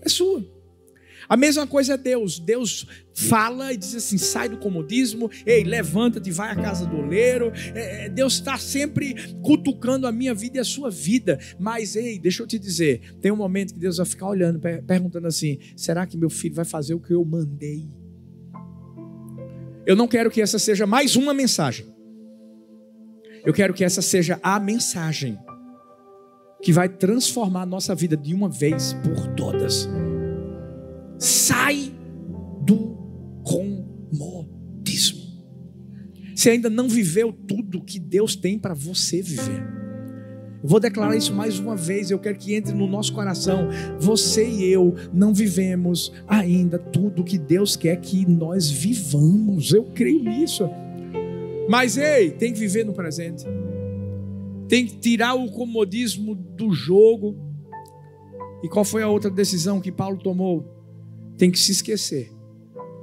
[0.00, 0.44] É sua.
[1.28, 2.38] A mesma coisa é Deus.
[2.38, 7.52] Deus fala e diz assim: sai do comodismo, ei, levanta-te, vai à casa do oleiro.
[7.74, 11.38] É, é Deus está sempre cutucando a minha vida e a sua vida.
[11.58, 15.26] Mas, ei, deixa eu te dizer: tem um momento que Deus vai ficar olhando, perguntando
[15.26, 17.88] assim: será que meu filho vai fazer o que eu mandei?
[19.84, 21.86] Eu não quero que essa seja mais uma mensagem.
[23.44, 25.36] Eu quero que essa seja a mensagem
[26.62, 29.88] que vai transformar a nossa vida de uma vez por todas.
[31.18, 31.92] Sai
[32.64, 32.96] do
[33.42, 35.20] comodismo.
[36.34, 39.60] Você ainda não viveu tudo que Deus tem para você viver.
[40.62, 42.10] Eu vou declarar isso mais uma vez.
[42.10, 43.68] Eu quero que entre no nosso coração.
[43.98, 49.72] Você e eu não vivemos ainda tudo que Deus quer que nós vivamos.
[49.72, 50.70] Eu creio nisso.
[51.68, 53.44] Mas ei, tem que viver no presente
[54.72, 57.36] tem que tirar o comodismo do jogo.
[58.62, 60.66] E qual foi a outra decisão que Paulo tomou?
[61.36, 62.32] Tem que se esquecer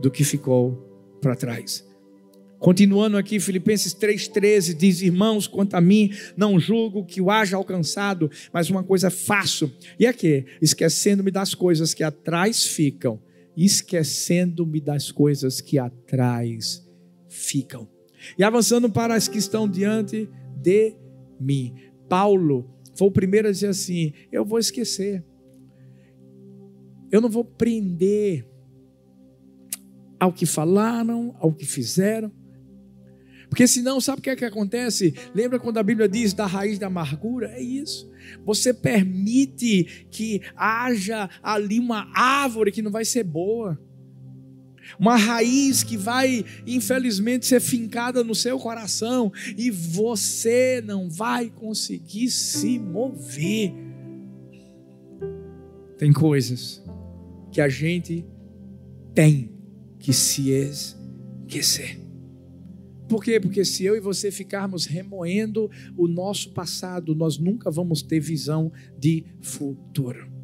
[0.02, 0.74] do que ficou
[1.22, 1.88] para trás.
[2.58, 8.32] Continuando aqui, Filipenses 3,13 diz: Irmãos, quanto a mim, não julgo que o haja alcançado,
[8.52, 9.72] mas uma coisa faço.
[10.00, 13.22] E é que, esquecendo-me das coisas que atrás ficam,
[13.56, 16.84] esquecendo-me das coisas que atrás
[17.28, 17.88] ficam.
[18.40, 20.28] E avançando para as que estão diante
[20.60, 20.96] de
[21.40, 21.74] mim.
[22.08, 25.24] Paulo foi o primeiro a dizer assim: eu vou esquecer.
[27.12, 28.48] Eu não vou prender
[30.20, 32.32] ao que falaram, ao que fizeram.
[33.50, 35.16] Porque senão, sabe o que é que acontece?
[35.34, 37.48] Lembra quando a Bíblia diz da raiz da amargura?
[37.48, 38.08] É isso.
[38.46, 43.80] Você permite que haja ali uma árvore que não vai ser boa
[44.98, 52.30] uma raiz que vai, infelizmente, ser fincada no seu coração e você não vai conseguir
[52.30, 53.74] se mover.
[55.98, 56.84] Tem coisas
[57.52, 58.26] que a gente
[59.14, 59.52] tem
[60.00, 62.00] que se esquecer.
[63.10, 63.40] Por quê?
[63.40, 68.72] Porque se eu e você ficarmos remoendo o nosso passado, nós nunca vamos ter visão
[68.98, 70.39] de futuro.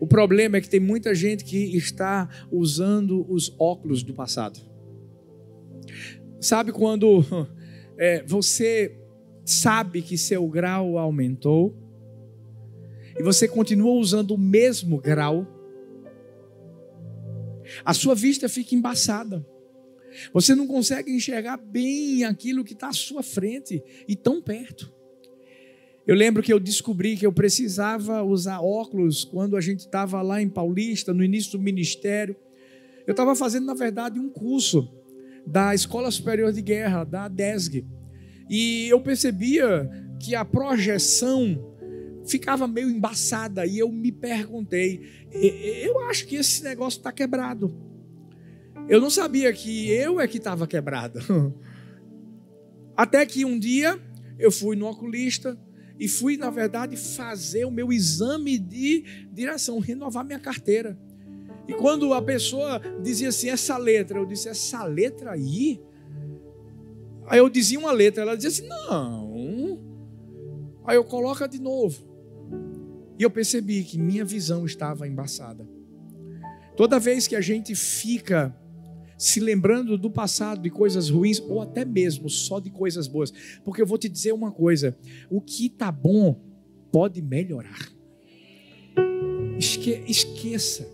[0.00, 4.60] O problema é que tem muita gente que está usando os óculos do passado.
[6.40, 7.24] Sabe quando
[7.98, 8.96] é, você
[9.44, 11.76] sabe que seu grau aumentou
[13.18, 15.46] e você continua usando o mesmo grau,
[17.84, 19.44] a sua vista fica embaçada.
[20.32, 24.92] Você não consegue enxergar bem aquilo que está à sua frente e tão perto.
[26.08, 30.40] Eu lembro que eu descobri que eu precisava usar óculos quando a gente estava lá
[30.40, 32.34] em Paulista, no início do ministério.
[33.06, 34.90] Eu estava fazendo, na verdade, um curso
[35.46, 37.86] da Escola Superior de Guerra, da DESG.
[38.48, 39.86] E eu percebia
[40.18, 41.76] que a projeção
[42.26, 47.70] ficava meio embaçada e eu me perguntei, eu acho que esse negócio está quebrado.
[48.88, 51.20] Eu não sabia que eu é que estava quebrado.
[52.96, 54.00] Até que um dia
[54.38, 55.58] eu fui no oculista
[55.98, 60.98] e fui, na verdade, fazer o meu exame de direção, renovar minha carteira.
[61.66, 65.82] E quando a pessoa dizia assim, essa letra, eu disse, essa letra aí?
[67.26, 69.80] Aí eu dizia uma letra, ela dizia assim, não.
[70.86, 72.08] Aí eu coloca de novo.
[73.18, 75.68] E eu percebi que minha visão estava embaçada.
[76.76, 78.56] Toda vez que a gente fica
[79.18, 83.32] se lembrando do passado, de coisas ruins, ou até mesmo só de coisas boas,
[83.64, 84.96] porque eu vou te dizer uma coisa:
[85.28, 86.40] o que está bom
[86.90, 87.92] pode melhorar.
[89.58, 90.88] Esque esqueça.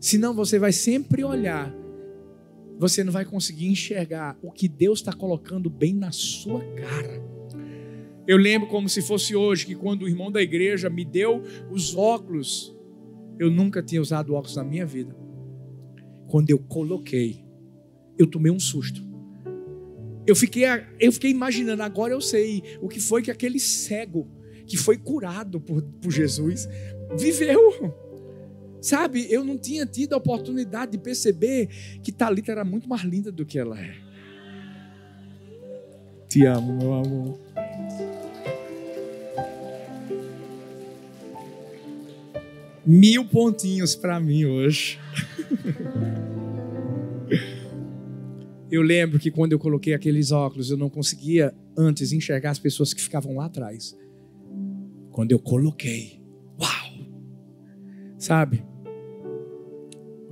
[0.00, 1.72] Senão você vai sempre olhar
[2.80, 7.22] você não vai conseguir enxergar o que Deus está colocando bem na sua cara.
[8.26, 11.94] Eu lembro como se fosse hoje que quando o irmão da igreja me deu os
[11.94, 12.74] óculos,
[13.38, 15.14] eu nunca tinha usado óculos na minha vida.
[16.30, 17.44] Quando eu coloquei,
[18.16, 19.02] eu tomei um susto.
[20.24, 20.62] Eu fiquei,
[21.00, 24.30] eu fiquei imaginando, agora eu sei o que foi que aquele cego
[24.64, 26.68] que foi curado por, por Jesus
[27.18, 27.92] viveu.
[28.80, 31.68] Sabe, eu não tinha tido a oportunidade de perceber
[32.00, 33.96] que Talita era muito mais linda do que ela é.
[36.28, 37.40] Te amo, meu amor.
[42.86, 45.00] Mil pontinhos para mim hoje.
[48.70, 52.94] eu lembro que quando eu coloquei aqueles óculos, eu não conseguia antes enxergar as pessoas
[52.94, 53.96] que ficavam lá atrás.
[55.10, 56.20] Quando eu coloquei,
[56.58, 57.06] uau!
[58.18, 58.64] Sabe?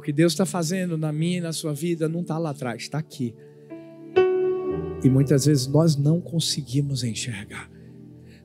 [0.09, 2.97] que Deus está fazendo na minha e na sua vida não está lá atrás, está
[2.97, 3.35] aqui.
[5.05, 7.71] E muitas vezes nós não conseguimos enxergar.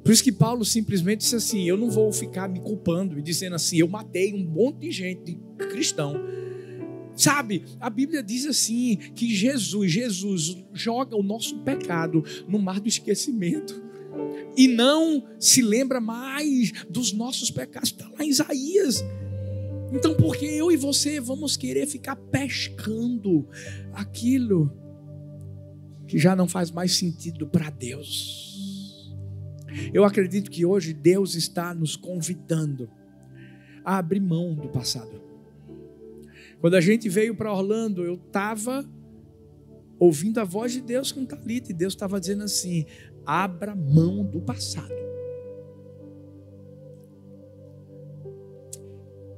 [0.03, 3.55] Por isso que Paulo simplesmente disse assim: Eu não vou ficar me culpando e dizendo
[3.55, 6.15] assim, eu matei um monte de gente, de cristão.
[7.15, 12.87] Sabe, a Bíblia diz assim: que Jesus, Jesus joga o nosso pecado no mar do
[12.87, 13.81] esquecimento
[14.57, 17.89] e não se lembra mais dos nossos pecados.
[17.89, 19.03] Está lá em Isaías.
[19.91, 23.47] Então, por que eu e você vamos querer ficar pescando
[23.93, 24.71] aquilo
[26.07, 29.13] que já não faz mais sentido para Deus?
[29.93, 32.89] Eu acredito que hoje Deus está nos convidando
[33.83, 35.32] a abrir mão do passado.
[36.63, 38.89] Quando a gente veio para Orlando, eu estava
[39.99, 42.85] ouvindo a voz de Deus com Talita e Deus estava dizendo assim:
[43.25, 44.93] abra mão do passado.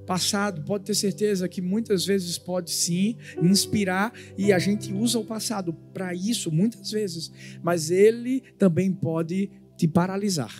[0.06, 5.26] Passado, pode ter certeza que muitas vezes pode sim inspirar e a gente usa o
[5.26, 7.32] passado para isso muitas vezes,
[7.64, 10.54] mas ele também pode te paralisar.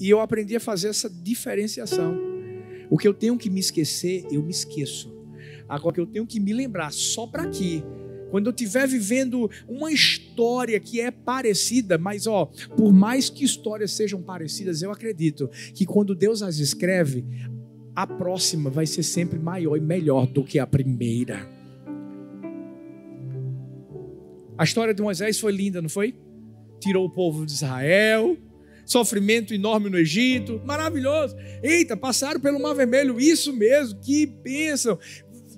[0.00, 2.27] E eu aprendi a fazer essa diferenciação.
[2.90, 5.14] O que eu tenho que me esquecer, eu me esqueço.
[5.68, 7.82] Agora, que eu tenho que me lembrar só para aqui
[8.30, 12.46] quando eu estiver vivendo uma história que é parecida, mas ó,
[12.76, 17.24] por mais que histórias sejam parecidas, eu acredito que quando Deus as escreve,
[17.94, 21.48] a próxima vai ser sempre maior e melhor do que a primeira.
[24.56, 26.14] A história de Moisés foi linda, não foi?
[26.80, 28.36] Tirou o povo de Israel,
[28.88, 31.36] sofrimento enorme no Egito, maravilhoso.
[31.62, 34.98] Eita, passaram pelo Mar Vermelho, isso mesmo, que bênção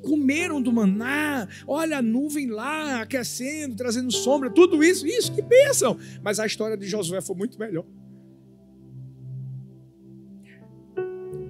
[0.03, 5.99] comeram do maná, olha a nuvem lá aquecendo, trazendo sombra, tudo isso, isso que pensam.
[6.23, 7.85] Mas a história de Josué foi muito melhor.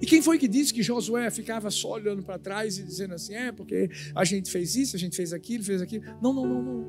[0.03, 3.35] E quem foi que disse que Josué ficava só olhando para trás e dizendo assim,
[3.35, 6.05] é porque a gente fez isso, a gente fez aquilo, fez aquilo?
[6.23, 6.89] Não, não, não, não.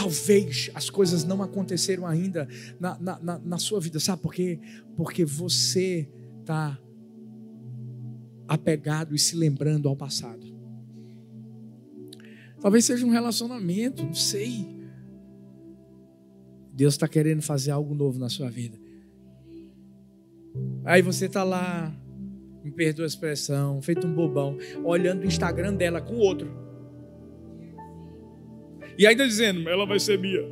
[0.00, 2.48] Talvez as coisas não aconteceram ainda
[2.78, 4.58] na, na, na, na sua vida, sabe por quê?
[4.96, 6.08] Porque você
[6.40, 6.78] está
[8.48, 10.46] apegado e se lembrando ao passado.
[12.62, 14.66] Talvez seja um relacionamento, não sei.
[16.72, 18.78] Deus está querendo fazer algo novo na sua vida.
[20.82, 21.94] Aí você está lá,
[22.64, 26.69] me perdoa a expressão, feito um bobão, olhando o Instagram dela com o outro.
[28.98, 30.42] E ainda dizendo, ela vai ser minha.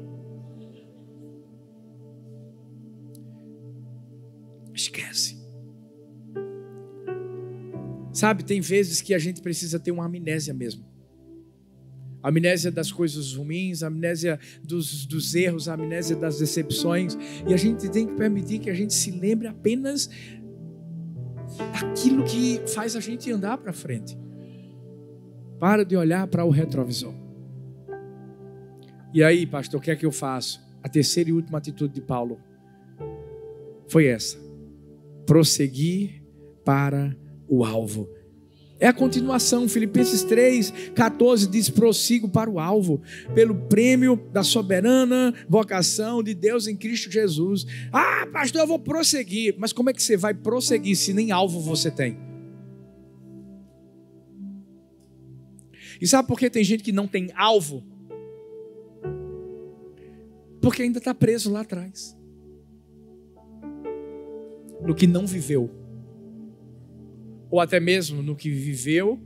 [4.74, 5.38] Esquece.
[8.12, 10.84] Sabe, tem vezes que a gente precisa ter uma amnésia mesmo.
[12.22, 17.16] Amnésia das coisas ruins, amnésia dos, dos erros, amnésia das decepções.
[17.48, 20.10] E a gente tem que permitir que a gente se lembre apenas
[21.80, 24.18] daquilo que faz a gente andar para frente.
[25.60, 27.27] Para de olhar para o retrovisor.
[29.12, 30.60] E aí, pastor, o que é que eu faço?
[30.82, 32.38] A terceira e última atitude de Paulo
[33.88, 34.38] foi essa:
[35.26, 36.22] prosseguir
[36.64, 37.16] para
[37.48, 38.08] o alvo.
[38.80, 43.02] É a continuação, Filipenses 3, 14 diz: prossigo para o alvo,
[43.34, 47.66] pelo prêmio da soberana vocação de Deus em Cristo Jesus.
[47.92, 49.56] Ah, pastor, eu vou prosseguir.
[49.58, 52.18] Mas como é que você vai prosseguir se nem alvo você tem?
[56.00, 57.82] E sabe por que tem gente que não tem alvo?
[60.68, 62.14] Porque ainda está preso lá atrás
[64.82, 65.70] no que não viveu
[67.50, 69.18] ou até mesmo no que viveu,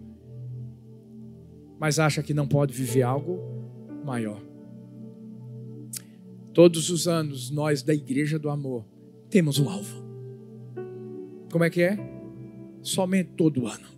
[1.80, 3.40] mas acha que não pode viver algo
[4.04, 4.40] maior.
[6.54, 8.86] Todos os anos, nós da Igreja do Amor
[9.28, 10.00] temos um alvo.
[11.50, 11.98] Como é que é?
[12.82, 13.88] Somente todo ano.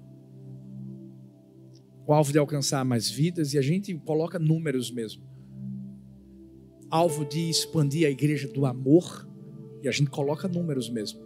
[2.07, 5.34] O alvo de alcançar mais vidas e a gente coloca números mesmo.
[6.95, 9.28] Alvo de expandir a Igreja do Amor
[9.82, 11.18] e a gente coloca números mesmo.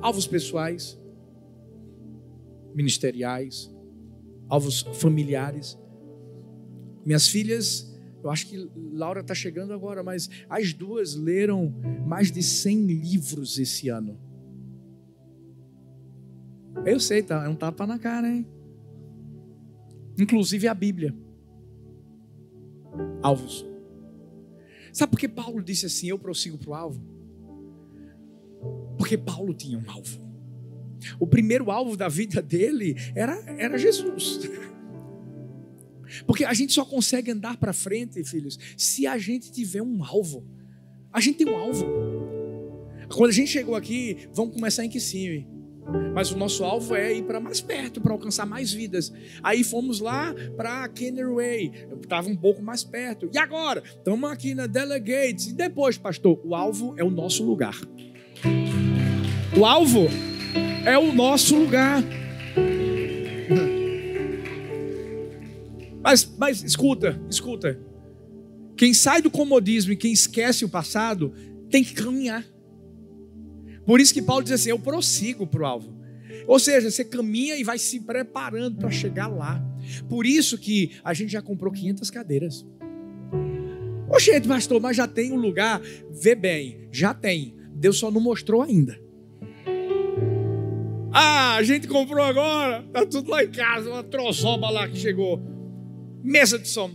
[0.00, 0.98] Alvos pessoais,
[2.74, 3.70] ministeriais,
[4.48, 5.78] alvos familiares.
[7.04, 11.74] Minhas filhas, eu acho que Laura está chegando agora, mas as duas leram
[12.06, 14.18] mais de 100 livros esse ano.
[16.86, 17.44] Eu sei, tá?
[17.44, 18.48] É um tapa na cara, hein?
[20.18, 21.14] Inclusive a Bíblia.
[23.20, 23.73] Alvos.
[24.94, 27.04] Sabe por que Paulo disse assim: Eu prossigo para o alvo?
[28.96, 30.24] Porque Paulo tinha um alvo.
[31.18, 34.40] O primeiro alvo da vida dele era, era Jesus.
[36.26, 40.46] Porque a gente só consegue andar para frente, filhos, se a gente tiver um alvo.
[41.12, 41.84] A gente tem um alvo.
[43.08, 45.53] Quando a gente chegou aqui, vamos começar em Kissimmee.
[46.14, 49.12] Mas o nosso alvo é ir para mais perto, para alcançar mais vidas.
[49.42, 53.28] Aí fomos lá para Kennerway, estava um pouco mais perto.
[53.32, 53.82] E agora?
[53.84, 55.48] Estamos aqui na Delegates.
[55.48, 57.76] E depois, pastor, o alvo é o nosso lugar.
[59.56, 60.08] O alvo
[60.84, 62.02] é o nosso lugar.
[66.02, 67.80] Mas, mas escuta, escuta.
[68.76, 71.32] Quem sai do comodismo e quem esquece o passado
[71.70, 72.44] tem que caminhar.
[73.86, 75.94] Por isso que Paulo diz assim: eu prossigo para o alvo.
[76.46, 79.64] Ou seja, você caminha e vai se preparando para chegar lá.
[80.08, 82.66] Por isso que a gente já comprou 500 cadeiras.
[84.08, 85.80] Oxente, pastor, mas já tem um lugar.
[86.10, 87.54] Vê bem, já tem.
[87.74, 88.98] Deus só não mostrou ainda.
[91.12, 95.40] Ah, a gente comprou agora, tá tudo lá em casa, uma trozoba lá que chegou.
[96.22, 96.90] Mesa de som.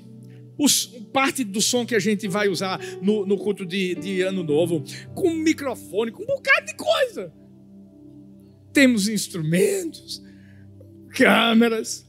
[0.58, 4.44] Os, parte do som que a gente vai usar no, no culto de, de ano
[4.44, 4.84] novo,
[5.14, 7.34] com microfone, com um bocado de coisa.
[8.72, 10.24] Temos instrumentos,
[11.10, 12.08] câmeras.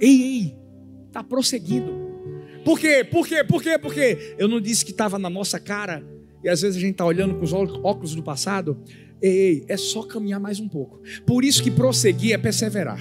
[0.00, 0.56] Ei, ei,
[1.12, 2.10] tá prosseguindo.
[2.64, 3.02] Por quê?
[3.04, 3.42] Por quê?
[3.42, 3.78] Por quê?
[3.78, 6.04] Porque eu não disse que estava na nossa cara
[6.42, 8.82] e às vezes a gente está olhando com os óculos do passado.
[9.20, 11.00] Ei, ei, é só caminhar mais um pouco.
[11.26, 13.00] Por isso que prosseguir é perseverar.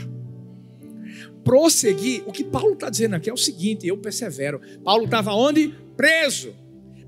[1.49, 4.61] Prosseguir, o que Paulo está dizendo aqui é o seguinte: eu persevero.
[4.83, 5.73] Paulo estava onde?
[5.97, 6.53] Preso.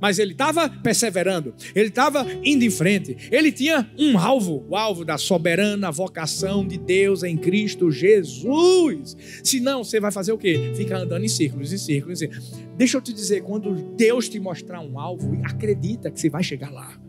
[0.02, 5.06] Mas ele estava perseverando, ele estava indo em frente, ele tinha um alvo, o alvo
[5.06, 9.16] da soberana vocação de Deus em Cristo Jesus.
[9.44, 10.72] Senão você vai fazer o quê?
[10.76, 12.64] Ficar andando em círculos, em círculos, em círculos.
[12.76, 16.72] Deixa eu te dizer, quando Deus te mostrar um alvo, acredita que você vai chegar
[16.72, 17.00] lá.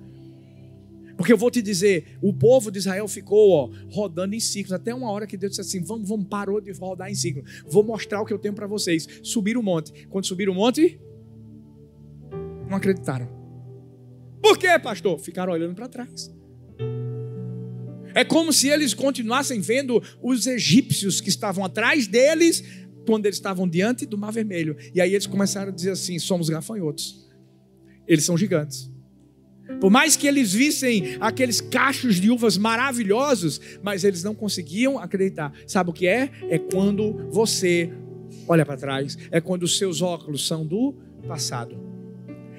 [1.22, 4.92] Porque eu vou te dizer, o povo de Israel ficou ó, rodando em ciclos, até
[4.92, 7.44] uma hora que Deus disse assim: vamos, vamos, parou de rodar em ciclo.
[7.64, 9.06] Vou mostrar o que eu tenho para vocês.
[9.22, 10.08] Subir o monte.
[10.08, 11.00] Quando subiram o monte,
[12.68, 13.28] não acreditaram.
[14.42, 15.16] Por quê, pastor?
[15.20, 16.34] Ficaram olhando para trás.
[18.16, 22.64] É como se eles continuassem vendo os egípcios que estavam atrás deles
[23.06, 24.76] quando eles estavam diante do Mar Vermelho.
[24.92, 27.30] E aí eles começaram a dizer assim: somos gafanhotos.
[28.08, 28.91] Eles são gigantes.
[29.80, 35.52] Por mais que eles vissem aqueles cachos de uvas maravilhosos, mas eles não conseguiam acreditar.
[35.66, 36.30] Sabe o que é?
[36.48, 37.92] É quando você
[38.46, 40.94] olha para trás, é quando os seus óculos são do
[41.26, 41.92] passado.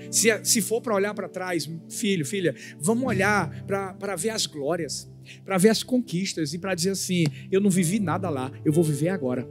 [0.10, 5.12] Se, se for para olhar para trás, filho, filha, vamos olhar para ver as glórias,
[5.44, 8.84] para ver as conquistas e para dizer assim: eu não vivi nada lá, eu vou
[8.84, 9.48] viver agora.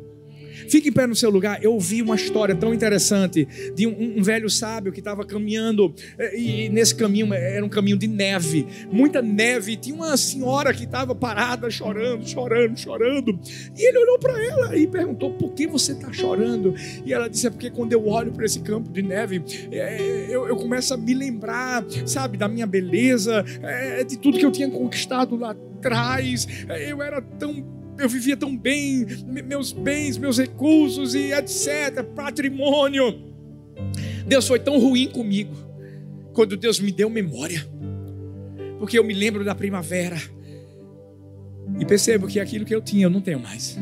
[0.69, 1.63] Fique em pé no seu lugar.
[1.63, 6.39] Eu ouvi uma história tão interessante de um, um velho sábio que estava caminhando, eh,
[6.39, 9.77] e nesse caminho eh, era um caminho de neve, muita neve.
[9.77, 13.39] Tinha uma senhora que estava parada, chorando, chorando, chorando.
[13.77, 16.75] E ele olhou para ela e perguntou: Por que você está chorando?
[17.05, 20.47] E ela disse: É porque quando eu olho para esse campo de neve, é, eu,
[20.47, 24.69] eu, começo a me lembrar, sabe, da minha beleza, é, de tudo que eu tinha
[24.69, 26.47] conquistado lá atrás.
[26.89, 33.33] Eu era tão eu vivia tão bem, meus bens, meus recursos e etc, patrimônio.
[34.27, 35.55] Deus foi tão ruim comigo
[36.33, 37.67] quando Deus me deu memória,
[38.79, 40.17] porque eu me lembro da primavera
[41.79, 43.79] e percebo que aquilo que eu tinha eu não tenho mais.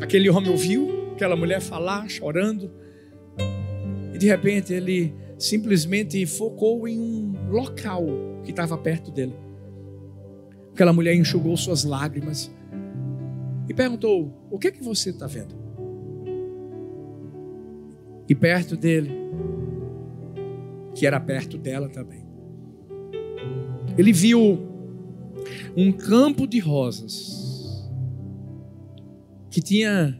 [0.00, 2.70] Aquele homem ouviu aquela mulher falar, chorando,
[4.12, 8.06] e de repente ele simplesmente focou em um local
[8.44, 9.34] que estava perto dele.
[10.72, 12.50] Aquela mulher enxugou suas lágrimas
[13.68, 15.54] e perguntou: O que é que você está vendo?
[18.28, 19.10] E perto dele,
[20.94, 22.24] que era perto dela também,
[23.98, 24.58] ele viu
[25.76, 27.90] um campo de rosas
[29.50, 30.18] que tinha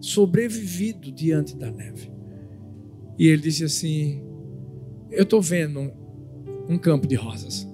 [0.00, 2.10] sobrevivido diante da neve.
[3.16, 4.20] E ele disse assim:
[5.12, 5.92] Eu estou vendo
[6.68, 7.71] um campo de rosas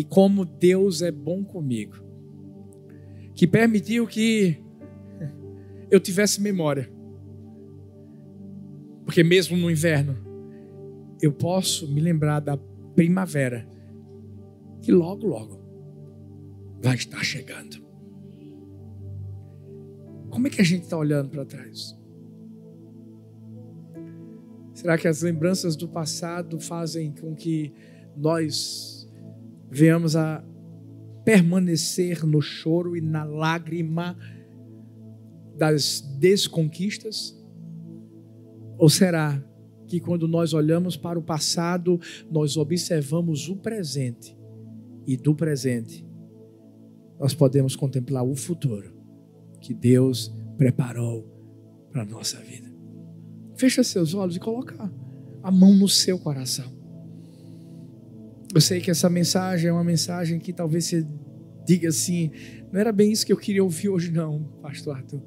[0.00, 2.02] e como Deus é bom comigo,
[3.34, 4.56] que permitiu que
[5.92, 6.90] eu tivesse memória,
[9.04, 10.16] porque mesmo no inverno,
[11.20, 12.56] eu posso me lembrar da
[12.94, 13.68] primavera,
[14.80, 15.60] que logo, logo
[16.82, 17.76] vai estar chegando.
[20.30, 21.94] Como é que a gente está olhando para trás?
[24.72, 27.70] Será que as lembranças do passado fazem com que
[28.16, 28.89] nós
[29.70, 30.44] venhamos a
[31.24, 34.16] permanecer no choro e na lágrima
[35.56, 37.38] das desconquistas?
[38.78, 39.42] Ou será
[39.86, 42.00] que quando nós olhamos para o passado,
[42.30, 44.36] nós observamos o presente
[45.06, 46.08] e do presente
[47.18, 48.94] nós podemos contemplar o futuro
[49.60, 51.28] que Deus preparou
[51.92, 52.70] para a nossa vida?
[53.56, 54.90] Fecha seus olhos e coloca
[55.42, 56.79] a mão no seu coração.
[58.54, 61.06] Eu sei que essa mensagem é uma mensagem que talvez você
[61.64, 62.30] diga assim:
[62.72, 65.22] não era bem isso que eu queria ouvir hoje, não, Pastor Arthur.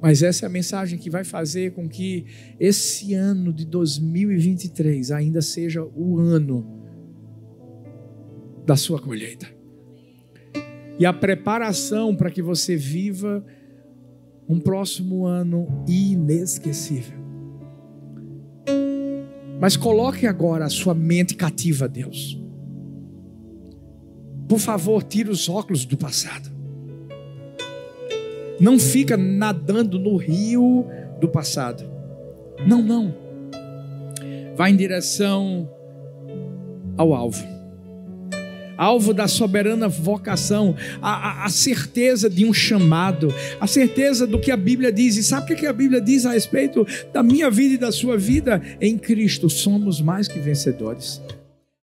[0.00, 2.24] Mas essa é a mensagem que vai fazer com que
[2.58, 6.80] esse ano de 2023 ainda seja o ano
[8.64, 9.46] da sua colheita.
[10.98, 13.44] E a preparação para que você viva
[14.48, 17.29] um próximo ano inesquecível.
[19.60, 22.40] Mas coloque agora a sua mente cativa a Deus.
[24.48, 26.50] Por favor, tire os óculos do passado.
[28.58, 30.86] Não fica nadando no rio
[31.20, 31.84] do passado.
[32.66, 33.14] Não, não.
[34.56, 35.70] Vá em direção
[36.96, 37.59] ao alvo
[38.80, 43.28] alvo da soberana vocação, a, a, a, certeza de um chamado,
[43.60, 45.18] a certeza do que a Bíblia diz.
[45.18, 48.16] E sabe o que a Bíblia diz a respeito da minha vida e da sua
[48.16, 48.62] vida?
[48.80, 51.20] Em Cristo somos mais que vencedores.